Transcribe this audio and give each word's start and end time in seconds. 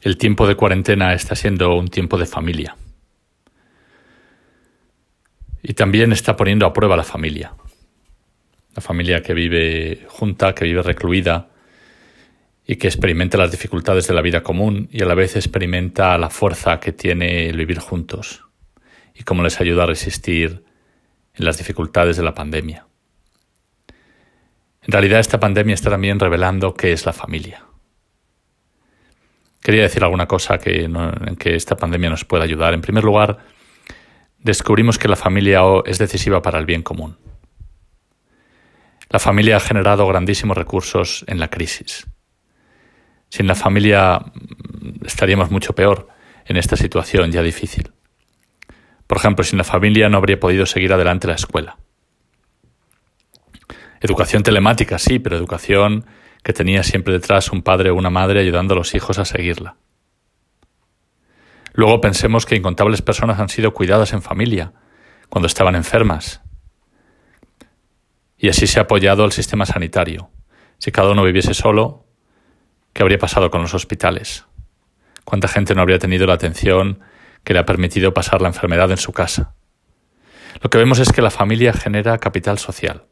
el 0.00 0.16
tiempo 0.16 0.46
de 0.46 0.54
cuarentena 0.54 1.12
está 1.12 1.34
siendo 1.34 1.74
un 1.74 1.88
tiempo 1.88 2.16
de 2.16 2.26
familia. 2.26 2.76
Y 5.62 5.74
también 5.74 6.12
está 6.12 6.36
poniendo 6.36 6.64
a 6.64 6.72
prueba 6.72 6.96
la 6.96 7.04
familia. 7.04 7.52
La 8.74 8.80
familia 8.80 9.22
que 9.22 9.34
vive 9.34 10.06
junta, 10.08 10.54
que 10.54 10.64
vive 10.64 10.82
recluida 10.82 11.50
y 12.66 12.76
que 12.76 12.86
experimenta 12.86 13.36
las 13.36 13.50
dificultades 13.50 14.06
de 14.06 14.14
la 14.14 14.22
vida 14.22 14.42
común 14.42 14.88
y 14.90 15.02
a 15.02 15.06
la 15.06 15.14
vez 15.14 15.36
experimenta 15.36 16.16
la 16.16 16.30
fuerza 16.30 16.80
que 16.80 16.92
tiene 16.92 17.48
el 17.48 17.56
vivir 17.56 17.78
juntos 17.78 18.44
y 19.14 19.24
cómo 19.24 19.42
les 19.42 19.60
ayuda 19.60 19.82
a 19.82 19.86
resistir 19.86 20.64
en 21.34 21.44
las 21.44 21.58
dificultades 21.58 22.16
de 22.16 22.22
la 22.22 22.34
pandemia. 22.34 22.86
En 24.82 24.92
realidad 24.92 25.20
esta 25.20 25.40
pandemia 25.40 25.74
está 25.74 25.90
también 25.90 26.18
revelando 26.18 26.72
qué 26.72 26.92
es 26.92 27.04
la 27.04 27.12
familia. 27.12 27.64
Quería 29.60 29.82
decir 29.82 30.02
alguna 30.02 30.26
cosa 30.26 30.58
que 30.58 30.84
en 30.84 31.36
que 31.36 31.54
esta 31.54 31.76
pandemia 31.76 32.10
nos 32.10 32.24
pueda 32.24 32.44
ayudar. 32.44 32.72
En 32.72 32.80
primer 32.80 33.04
lugar, 33.04 33.38
descubrimos 34.38 34.98
que 34.98 35.08
la 35.08 35.16
familia 35.16 35.60
es 35.84 35.98
decisiva 35.98 36.40
para 36.40 36.58
el 36.58 36.66
bien 36.66 36.82
común. 36.82 37.18
La 39.10 39.18
familia 39.18 39.56
ha 39.56 39.60
generado 39.60 40.06
grandísimos 40.06 40.56
recursos 40.56 41.24
en 41.26 41.40
la 41.40 41.48
crisis. 41.48 42.06
Sin 43.28 43.46
la 43.46 43.54
familia 43.54 44.20
mm, 44.20 45.04
estaríamos 45.04 45.50
mucho 45.50 45.74
peor 45.74 46.08
en 46.46 46.56
esta 46.56 46.76
situación 46.76 47.30
ya 47.32 47.42
difícil. 47.42 47.92
Por 49.06 49.18
ejemplo, 49.18 49.44
sin 49.44 49.58
la 49.58 49.64
familia 49.64 50.08
no 50.08 50.18
habría 50.18 50.38
podido 50.38 50.64
seguir 50.64 50.92
adelante 50.92 51.26
la 51.26 51.34
escuela. 51.34 51.76
Educación 54.00 54.42
telemática, 54.42 54.98
sí, 54.98 55.18
pero 55.18 55.36
educación 55.36 56.06
que 56.42 56.52
tenía 56.52 56.82
siempre 56.82 57.12
detrás 57.12 57.50
un 57.50 57.62
padre 57.62 57.90
o 57.90 57.94
una 57.94 58.10
madre 58.10 58.40
ayudando 58.40 58.74
a 58.74 58.78
los 58.78 58.94
hijos 58.94 59.18
a 59.18 59.24
seguirla. 59.24 59.76
Luego 61.72 62.00
pensemos 62.00 62.46
que 62.46 62.56
incontables 62.56 63.02
personas 63.02 63.38
han 63.38 63.48
sido 63.48 63.72
cuidadas 63.72 64.12
en 64.12 64.22
familia, 64.22 64.72
cuando 65.28 65.46
estaban 65.46 65.76
enfermas. 65.76 66.42
Y 68.36 68.48
así 68.48 68.66
se 68.66 68.80
ha 68.80 68.82
apoyado 68.82 69.24
el 69.24 69.32
sistema 69.32 69.64
sanitario. 69.66 70.30
Si 70.78 70.90
cada 70.90 71.10
uno 71.10 71.22
viviese 71.22 71.54
solo, 71.54 72.06
¿qué 72.92 73.02
habría 73.02 73.18
pasado 73.18 73.50
con 73.50 73.62
los 73.62 73.74
hospitales? 73.74 74.46
¿Cuánta 75.24 75.46
gente 75.46 75.74
no 75.74 75.82
habría 75.82 75.98
tenido 75.98 76.26
la 76.26 76.34
atención 76.34 77.00
que 77.44 77.52
le 77.52 77.60
ha 77.60 77.66
permitido 77.66 78.12
pasar 78.12 78.42
la 78.42 78.48
enfermedad 78.48 78.90
en 78.90 78.96
su 78.96 79.12
casa? 79.12 79.54
Lo 80.60 80.70
que 80.70 80.78
vemos 80.78 80.98
es 80.98 81.12
que 81.12 81.22
la 81.22 81.30
familia 81.30 81.72
genera 81.72 82.18
capital 82.18 82.58
social. 82.58 83.04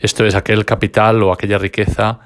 Esto 0.00 0.24
es 0.24 0.34
aquel 0.34 0.64
capital 0.64 1.22
o 1.22 1.32
aquella 1.32 1.58
riqueza 1.58 2.20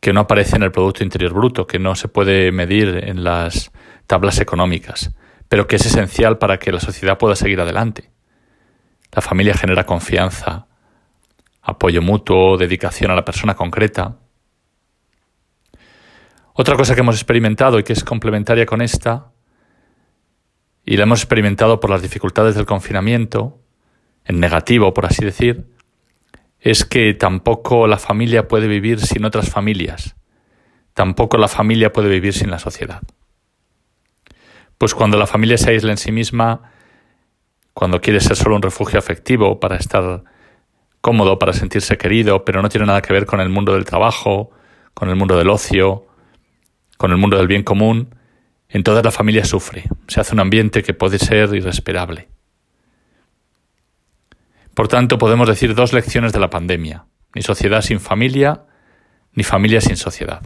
que 0.00 0.12
no 0.12 0.20
aparece 0.20 0.56
en 0.56 0.62
el 0.62 0.70
Producto 0.70 1.02
Interior 1.02 1.32
Bruto, 1.32 1.66
que 1.66 1.78
no 1.78 1.94
se 1.94 2.08
puede 2.08 2.52
medir 2.52 3.04
en 3.08 3.24
las 3.24 3.72
tablas 4.06 4.38
económicas, 4.38 5.10
pero 5.48 5.66
que 5.66 5.76
es 5.76 5.86
esencial 5.86 6.36
para 6.36 6.58
que 6.58 6.72
la 6.72 6.78
sociedad 6.78 7.16
pueda 7.16 7.36
seguir 7.36 7.60
adelante. 7.60 8.10
La 9.12 9.22
familia 9.22 9.54
genera 9.54 9.84
confianza, 9.84 10.66
apoyo 11.62 12.02
mutuo, 12.02 12.58
dedicación 12.58 13.10
a 13.10 13.14
la 13.14 13.24
persona 13.24 13.54
concreta. 13.54 14.18
Otra 16.52 16.76
cosa 16.76 16.94
que 16.94 17.00
hemos 17.00 17.16
experimentado 17.16 17.78
y 17.78 17.82
que 17.82 17.94
es 17.94 18.04
complementaria 18.04 18.66
con 18.66 18.82
esta, 18.82 19.32
y 20.84 20.98
la 20.98 21.04
hemos 21.04 21.20
experimentado 21.20 21.80
por 21.80 21.88
las 21.88 22.02
dificultades 22.02 22.54
del 22.56 22.66
confinamiento, 22.66 23.58
en 24.24 24.38
negativo, 24.38 24.92
por 24.92 25.06
así 25.06 25.24
decir, 25.24 25.66
es 26.60 26.84
que 26.84 27.14
tampoco 27.14 27.86
la 27.86 27.98
familia 27.98 28.46
puede 28.48 28.68
vivir 28.68 29.00
sin 29.00 29.24
otras 29.24 29.50
familias, 29.50 30.16
tampoco 30.94 31.38
la 31.38 31.48
familia 31.48 31.92
puede 31.92 32.08
vivir 32.08 32.34
sin 32.34 32.50
la 32.50 32.58
sociedad. 32.58 33.00
Pues 34.78 34.94
cuando 34.94 35.18
la 35.18 35.26
familia 35.26 35.58
se 35.58 35.70
aísla 35.70 35.90
en 35.90 35.98
sí 35.98 36.12
misma, 36.12 36.72
cuando 37.74 38.00
quiere 38.00 38.20
ser 38.20 38.36
solo 38.36 38.56
un 38.56 38.62
refugio 38.62 38.98
afectivo 38.98 39.60
para 39.60 39.76
estar 39.76 40.24
cómodo, 41.00 41.38
para 41.38 41.52
sentirse 41.52 41.96
querido, 41.96 42.44
pero 42.44 42.62
no 42.62 42.68
tiene 42.68 42.86
nada 42.86 43.02
que 43.02 43.12
ver 43.12 43.26
con 43.26 43.40
el 43.40 43.48
mundo 43.48 43.72
del 43.72 43.84
trabajo, 43.84 44.50
con 44.94 45.08
el 45.08 45.16
mundo 45.16 45.36
del 45.38 45.48
ocio, 45.48 46.06
con 46.98 47.10
el 47.10 47.16
mundo 47.16 47.38
del 47.38 47.46
bien 47.46 47.62
común, 47.62 48.14
entonces 48.68 49.04
la 49.04 49.10
familia 49.10 49.44
sufre, 49.44 49.84
se 50.06 50.20
hace 50.20 50.34
un 50.34 50.40
ambiente 50.40 50.82
que 50.82 50.94
puede 50.94 51.18
ser 51.18 51.54
irrespirable. 51.54 52.28
Por 54.80 54.88
tanto, 54.88 55.18
podemos 55.18 55.46
decir 55.46 55.74
dos 55.74 55.92
lecciones 55.92 56.32
de 56.32 56.40
la 56.40 56.48
pandemia. 56.48 57.04
Ni 57.34 57.42
sociedad 57.42 57.82
sin 57.82 58.00
familia, 58.00 58.62
ni 59.34 59.44
familia 59.44 59.82
sin 59.82 59.98
sociedad. 59.98 60.40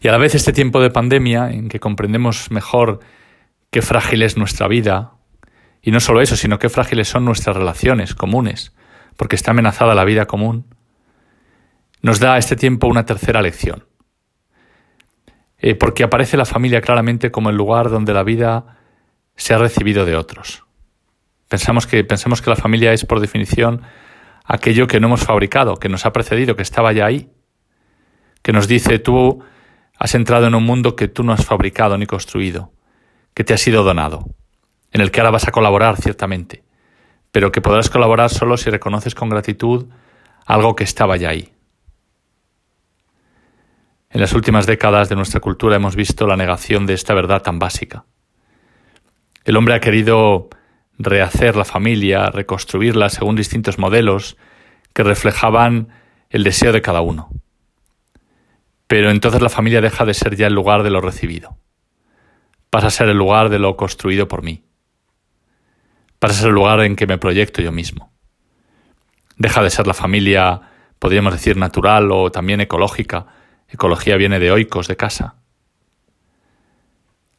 Y 0.00 0.08
a 0.08 0.10
la 0.10 0.18
vez 0.18 0.34
este 0.34 0.52
tiempo 0.52 0.80
de 0.80 0.90
pandemia, 0.90 1.52
en 1.52 1.68
que 1.68 1.78
comprendemos 1.78 2.50
mejor 2.50 2.98
qué 3.70 3.82
frágil 3.82 4.22
es 4.22 4.36
nuestra 4.36 4.66
vida, 4.66 5.12
y 5.80 5.92
no 5.92 6.00
solo 6.00 6.20
eso, 6.20 6.34
sino 6.34 6.58
qué 6.58 6.68
frágiles 6.68 7.06
son 7.06 7.24
nuestras 7.24 7.54
relaciones 7.54 8.16
comunes, 8.16 8.74
porque 9.16 9.36
está 9.36 9.52
amenazada 9.52 9.94
la 9.94 10.04
vida 10.04 10.26
común, 10.26 10.66
nos 12.02 12.18
da 12.18 12.34
a 12.34 12.38
este 12.38 12.56
tiempo 12.56 12.88
una 12.88 13.06
tercera 13.06 13.42
lección. 13.42 13.86
Eh, 15.58 15.76
porque 15.76 16.02
aparece 16.02 16.36
la 16.36 16.46
familia 16.46 16.80
claramente 16.80 17.30
como 17.30 17.50
el 17.50 17.56
lugar 17.56 17.90
donde 17.90 18.12
la 18.12 18.24
vida 18.24 18.78
se 19.36 19.54
ha 19.54 19.58
recibido 19.58 20.04
de 20.04 20.16
otros. 20.16 20.65
Pensamos 21.48 21.86
que, 21.86 22.02
pensamos 22.04 22.42
que 22.42 22.50
la 22.50 22.56
familia 22.56 22.92
es, 22.92 23.04
por 23.04 23.20
definición, 23.20 23.82
aquello 24.44 24.86
que 24.86 25.00
no 25.00 25.08
hemos 25.08 25.24
fabricado, 25.24 25.76
que 25.76 25.88
nos 25.88 26.06
ha 26.06 26.12
precedido, 26.12 26.56
que 26.56 26.62
estaba 26.62 26.92
ya 26.92 27.06
ahí, 27.06 27.30
que 28.42 28.52
nos 28.52 28.68
dice 28.68 28.98
tú 28.98 29.42
has 29.98 30.14
entrado 30.14 30.46
en 30.46 30.54
un 30.54 30.64
mundo 30.64 30.94
que 30.94 31.08
tú 31.08 31.22
no 31.24 31.32
has 31.32 31.44
fabricado 31.44 31.96
ni 31.98 32.06
construido, 32.06 32.72
que 33.34 33.44
te 33.44 33.54
ha 33.54 33.58
sido 33.58 33.82
donado, 33.82 34.26
en 34.92 35.00
el 35.00 35.10
que 35.10 35.20
ahora 35.20 35.30
vas 35.30 35.48
a 35.48 35.52
colaborar 35.52 35.96
ciertamente, 35.96 36.64
pero 37.32 37.52
que 37.52 37.60
podrás 37.60 37.90
colaborar 37.90 38.30
solo 38.30 38.56
si 38.56 38.70
reconoces 38.70 39.14
con 39.14 39.28
gratitud 39.28 39.86
algo 40.44 40.76
que 40.76 40.84
estaba 40.84 41.16
ya 41.16 41.30
ahí. 41.30 41.52
En 44.10 44.20
las 44.20 44.32
últimas 44.32 44.66
décadas 44.66 45.08
de 45.08 45.16
nuestra 45.16 45.40
cultura 45.40 45.76
hemos 45.76 45.96
visto 45.96 46.26
la 46.26 46.36
negación 46.36 46.86
de 46.86 46.94
esta 46.94 47.14
verdad 47.14 47.42
tan 47.42 47.58
básica. 47.58 48.04
El 49.44 49.56
hombre 49.56 49.74
ha 49.74 49.80
querido 49.80 50.48
rehacer 50.98 51.56
la 51.56 51.64
familia, 51.64 52.30
reconstruirla 52.30 53.08
según 53.08 53.36
distintos 53.36 53.78
modelos 53.78 54.36
que 54.92 55.02
reflejaban 55.02 55.88
el 56.30 56.44
deseo 56.44 56.72
de 56.72 56.82
cada 56.82 57.00
uno. 57.00 57.28
Pero 58.86 59.10
entonces 59.10 59.42
la 59.42 59.48
familia 59.48 59.80
deja 59.80 60.04
de 60.04 60.14
ser 60.14 60.36
ya 60.36 60.46
el 60.46 60.54
lugar 60.54 60.82
de 60.82 60.90
lo 60.90 61.00
recibido. 61.00 61.58
Pasa 62.70 62.88
a 62.88 62.90
ser 62.90 63.08
el 63.08 63.16
lugar 63.16 63.48
de 63.48 63.58
lo 63.58 63.76
construido 63.76 64.28
por 64.28 64.42
mí. 64.42 64.64
Pasa 66.18 66.34
a 66.34 66.36
ser 66.38 66.48
el 66.48 66.54
lugar 66.54 66.80
en 66.80 66.96
que 66.96 67.06
me 67.06 67.18
proyecto 67.18 67.62
yo 67.62 67.72
mismo. 67.72 68.12
Deja 69.36 69.62
de 69.62 69.70
ser 69.70 69.86
la 69.86 69.94
familia, 69.94 70.60
podríamos 70.98 71.32
decir, 71.32 71.56
natural 71.56 72.10
o 72.10 72.30
también 72.30 72.60
ecológica. 72.60 73.26
Ecología 73.68 74.16
viene 74.16 74.38
de 74.38 74.50
oikos, 74.50 74.88
de 74.88 74.96
casa. 74.96 75.36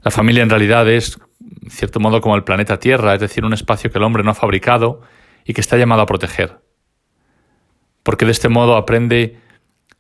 La 0.04 0.12
familia 0.12 0.44
en 0.44 0.50
realidad 0.50 0.88
es, 0.90 1.20
en 1.40 1.70
cierto 1.70 2.00
modo, 2.00 2.22
como 2.22 2.36
el 2.36 2.44
planeta 2.44 2.80
Tierra, 2.80 3.14
es 3.14 3.20
decir, 3.20 3.46
un 3.46 3.54
espacio 3.54 3.92
que 3.92 3.98
el 3.98 4.04
hombre 4.04 4.24
no 4.24 4.32
ha 4.32 4.36
fabricado 4.36 5.02
y 5.46 5.54
que 5.54 5.62
está 5.62 5.78
llamado 5.78 6.02
a 6.02 6.06
proteger. 6.06 6.60
Porque 8.04 8.26
de 8.26 8.32
este 8.32 8.50
modo 8.50 8.76
aprende 8.76 9.40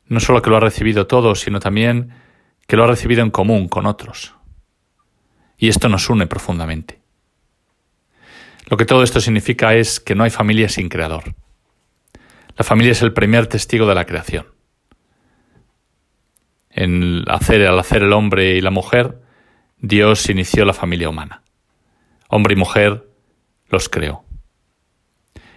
no 0.08 0.20
solo 0.20 0.42
que 0.42 0.50
lo 0.50 0.58
ha 0.58 0.62
recibido 0.62 1.08
todo, 1.08 1.36
sino 1.36 1.59
también 1.59 2.12
que 2.66 2.78
lo 2.78 2.84
ha 2.84 2.88
recibido 2.88 3.22
en 3.22 3.31
común 3.31 3.68
con 3.68 3.86
otros. 3.86 4.36
Y 5.58 5.70
esto 5.70 5.90
nos 5.90 6.09
une 6.09 6.28
profundamente. 6.28 7.02
Lo 8.70 8.78
que 8.78 8.86
todo 8.86 9.03
esto 9.03 9.22
significa 9.22 9.74
es 9.74 10.00
que 10.00 10.16
no 10.16 10.24
hay 10.24 10.30
familia 10.30 10.70
sin 10.70 10.90
creador. 10.90 11.36
La 12.58 12.64
familia 12.64 12.92
es 12.92 13.02
el 13.02 13.14
primer 13.14 13.47
testigo 13.47 13.86
de 13.88 13.96
la 13.96 14.06
creación. 14.06 14.47
En 16.70 17.24
hacer, 17.28 17.66
al 17.66 17.80
hacer 17.80 18.03
el 18.03 18.14
hombre 18.14 18.56
y 18.56 18.61
la 18.61 18.72
mujer, 18.72 19.20
Dios 19.79 20.28
inició 20.29 20.66
la 20.66 20.74
familia 20.74 21.08
humana. 21.08 21.44
Hombre 22.29 22.53
y 22.53 22.58
mujer 22.58 23.08
los 23.70 23.90
creó. 23.90 24.24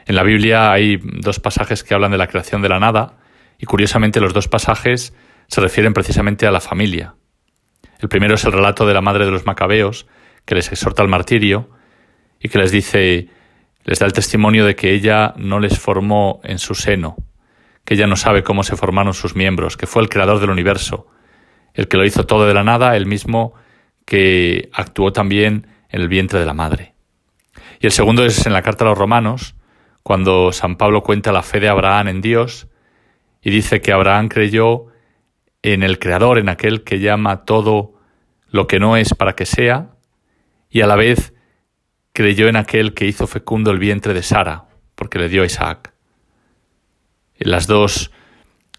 En 0.04 0.14
la 0.14 0.22
Biblia 0.22 0.72
hay 0.72 0.98
dos 1.02 1.40
pasajes 1.40 1.82
que 1.82 1.94
hablan 1.94 2.10
de 2.10 2.18
la 2.18 2.26
creación 2.26 2.60
de 2.60 2.68
la 2.68 2.78
nada 2.78 3.16
y 3.58 3.64
curiosamente 3.64 4.20
los 4.20 4.34
dos 4.34 4.46
pasajes 4.46 5.14
se 5.46 5.60
refieren 5.60 5.94
precisamente 5.94 6.46
a 6.46 6.50
la 6.50 6.60
familia. 6.60 7.14
El 7.98 8.08
primero 8.10 8.34
es 8.34 8.44
el 8.44 8.52
relato 8.52 8.86
de 8.86 8.92
la 8.94 9.00
madre 9.00 9.24
de 9.24 9.30
los 9.30 9.46
macabeos 9.46 10.06
que 10.44 10.54
les 10.54 10.70
exhorta 10.70 11.02
al 11.02 11.08
martirio 11.08 11.70
y 12.38 12.50
que 12.50 12.58
les 12.58 12.72
dice, 12.72 13.28
les 13.84 13.98
da 13.98 14.06
el 14.06 14.12
testimonio 14.12 14.66
de 14.66 14.76
que 14.76 14.92
ella 14.92 15.32
no 15.38 15.60
les 15.60 15.78
formó 15.78 16.40
en 16.44 16.58
su 16.58 16.74
seno, 16.74 17.16
que 17.84 17.94
ella 17.94 18.06
no 18.06 18.16
sabe 18.16 18.42
cómo 18.42 18.64
se 18.64 18.76
formaron 18.76 19.14
sus 19.14 19.34
miembros, 19.34 19.76
que 19.76 19.86
fue 19.86 20.02
el 20.02 20.08
creador 20.10 20.40
del 20.40 20.50
universo, 20.50 21.06
el 21.72 21.88
que 21.88 21.96
lo 21.96 22.04
hizo 22.04 22.26
todo 22.26 22.46
de 22.46 22.54
la 22.54 22.64
nada, 22.64 22.96
el 22.96 23.06
mismo 23.06 23.54
que 24.04 24.68
actuó 24.72 25.12
también 25.12 25.66
en 25.88 26.00
el 26.00 26.08
vientre 26.08 26.40
de 26.40 26.46
la 26.46 26.54
madre. 26.54 26.94
Y 27.80 27.86
el 27.86 27.92
segundo 27.92 28.24
es 28.24 28.46
en 28.46 28.52
la 28.52 28.62
carta 28.62 28.84
a 28.84 28.88
los 28.88 28.98
romanos, 28.98 29.54
cuando 30.02 30.52
San 30.52 30.76
Pablo 30.76 31.02
cuenta 31.02 31.32
la 31.32 31.42
fe 31.42 31.60
de 31.60 31.68
Abraham 31.68 32.08
en 32.08 32.20
Dios 32.20 32.68
y 33.42 33.50
dice 33.50 33.80
que 33.80 33.92
Abraham 33.92 34.28
creyó 34.28 34.86
en 35.62 35.82
el 35.82 35.98
Creador, 35.98 36.38
en 36.38 36.48
aquel 36.48 36.84
que 36.84 37.00
llama 37.00 37.44
todo 37.44 37.94
lo 38.48 38.66
que 38.66 38.78
no 38.78 38.96
es 38.96 39.14
para 39.14 39.34
que 39.34 39.46
sea, 39.46 39.90
y 40.68 40.80
a 40.80 40.86
la 40.86 40.96
vez 40.96 41.34
creyó 42.12 42.48
en 42.48 42.56
aquel 42.56 42.94
que 42.94 43.06
hizo 43.06 43.26
fecundo 43.26 43.70
el 43.70 43.78
vientre 43.78 44.14
de 44.14 44.22
Sara, 44.22 44.66
porque 44.94 45.18
le 45.18 45.28
dio 45.28 45.42
a 45.42 45.46
Isaac. 45.46 45.92
Las 47.38 47.66
dos 47.66 48.10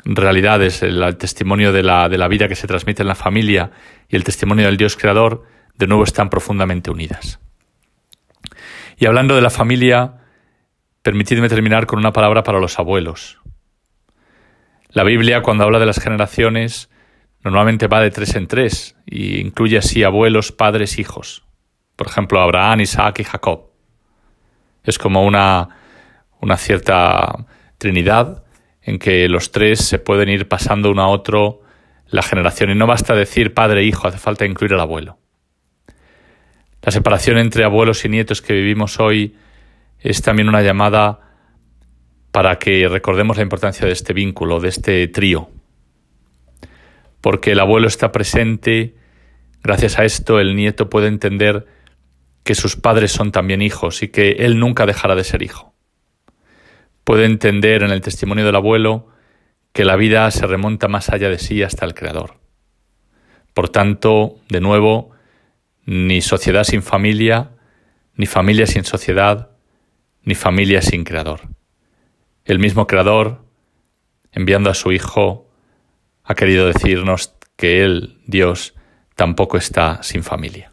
realidades, 0.05 0.83
el, 0.83 1.17
testimonio 1.17 1.71
de 1.71 1.83
la, 1.83 2.09
de 2.09 2.17
la 2.17 2.27
vida 2.27 2.47
que 2.47 2.55
se 2.55 2.67
transmite 2.67 3.03
en 3.03 3.07
la 3.07 3.15
familia 3.15 3.71
y 4.09 4.15
el 4.15 4.23
testimonio 4.23 4.65
del 4.65 4.77
Dios 4.77 4.97
creador, 4.97 5.45
de 5.75 5.87
nuevo 5.87 6.03
están 6.03 6.29
profundamente 6.29 6.91
unidas. 6.91 7.39
Y 8.97 9.05
hablando 9.05 9.35
de 9.35 9.41
la 9.41 9.49
familia, 9.49 10.21
permitidme 11.01 11.49
terminar 11.49 11.87
con 11.87 11.99
una 11.99 12.13
palabra 12.13 12.43
para 12.43 12.59
los 12.59 12.77
abuelos. 12.77 13.39
La 14.89 15.03
Biblia, 15.03 15.41
cuando 15.41 15.63
habla 15.63 15.79
de 15.79 15.85
las 15.85 15.99
generaciones, 15.99 16.89
normalmente 17.43 17.87
va 17.87 18.01
de 18.01 18.11
tres 18.11 18.35
en 18.35 18.47
tres 18.47 18.95
y 19.05 19.39
incluye 19.39 19.77
así 19.77 20.03
abuelos, 20.03 20.51
padres, 20.51 20.99
hijos. 20.99 21.45
Por 21.95 22.07
ejemplo, 22.07 22.41
Abraham, 22.41 22.81
Isaac 22.81 23.19
y 23.19 23.23
Jacob. 23.23 23.71
Es 24.83 24.97
como 24.97 25.25
una, 25.25 25.69
una 26.39 26.57
cierta 26.57 27.45
trinidad 27.77 28.43
en 28.81 28.99
que 28.99 29.27
los 29.29 29.51
tres 29.51 29.79
se 29.79 29.99
pueden 29.99 30.29
ir 30.29 30.47
pasando 30.47 30.91
uno 30.91 31.03
a 31.03 31.07
otro 31.07 31.61
la 32.07 32.21
generación. 32.21 32.71
Y 32.71 32.75
no 32.75 32.87
basta 32.87 33.15
decir 33.15 33.53
padre 33.53 33.81
e 33.81 33.85
hijo, 33.85 34.07
hace 34.07 34.17
falta 34.17 34.45
incluir 34.45 34.73
al 34.73 34.81
abuelo. 34.81 35.17
La 36.81 36.91
separación 36.91 37.37
entre 37.37 37.63
abuelos 37.63 38.03
y 38.05 38.09
nietos 38.09 38.41
que 38.41 38.53
vivimos 38.53 38.99
hoy 38.99 39.35
es 39.99 40.21
también 40.21 40.49
una 40.49 40.61
llamada 40.61 41.19
para 42.31 42.57
que 42.57 42.87
recordemos 42.87 43.37
la 43.37 43.43
importancia 43.43 43.85
de 43.85 43.93
este 43.93 44.13
vínculo, 44.13 44.59
de 44.59 44.69
este 44.69 45.07
trío. 45.07 45.49
Porque 47.19 47.51
el 47.51 47.59
abuelo 47.59 47.87
está 47.87 48.11
presente, 48.11 48.95
gracias 49.61 49.99
a 49.99 50.05
esto 50.05 50.39
el 50.39 50.55
nieto 50.55 50.89
puede 50.89 51.07
entender 51.07 51.67
que 52.43 52.55
sus 52.55 52.75
padres 52.75 53.11
son 53.11 53.31
también 53.31 53.61
hijos 53.61 54.01
y 54.01 54.07
que 54.07 54.31
él 54.39 54.59
nunca 54.59 54.87
dejará 54.87 55.15
de 55.15 55.23
ser 55.23 55.43
hijo. 55.43 55.70
Puede 57.03 57.25
entender 57.25 57.83
en 57.83 57.91
el 57.91 58.01
testimonio 58.01 58.45
del 58.45 58.55
abuelo 58.55 59.07
que 59.73 59.85
la 59.85 59.95
vida 59.95 60.29
se 60.31 60.45
remonta 60.47 60.87
más 60.87 61.09
allá 61.09 61.29
de 61.29 61.39
sí 61.39 61.63
hasta 61.63 61.85
el 61.85 61.93
Creador. 61.93 62.35
Por 63.53 63.69
tanto, 63.69 64.39
de 64.49 64.61
nuevo, 64.61 65.11
ni 65.85 66.21
sociedad 66.21 66.63
sin 66.63 66.83
familia, 66.83 67.51
ni 68.15 68.25
familia 68.25 68.67
sin 68.67 68.83
sociedad, 68.83 69.51
ni 70.23 70.35
familia 70.35 70.81
sin 70.81 71.03
Creador. 71.03 71.41
El 72.45 72.59
mismo 72.59 72.87
Creador, 72.87 73.43
enviando 74.31 74.69
a 74.69 74.73
su 74.73 74.91
Hijo, 74.91 75.49
ha 76.23 76.35
querido 76.35 76.67
decirnos 76.67 77.33
que 77.55 77.83
Él, 77.83 78.19
Dios, 78.25 78.75
tampoco 79.15 79.57
está 79.57 80.01
sin 80.03 80.23
familia. 80.23 80.70